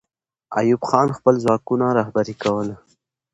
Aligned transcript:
ایوب 0.59 0.81
خان 0.89 1.07
خپل 1.17 1.33
ځواکونه 1.43 1.85
رهبري 1.99 2.35
کوله. 2.43 2.75